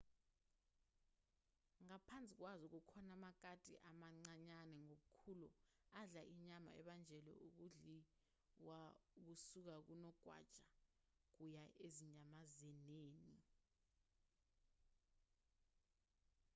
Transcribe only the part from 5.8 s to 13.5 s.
adla inyama ebanjelwa ukudliwakusuka kunogwaja kuya ezinyamazaneni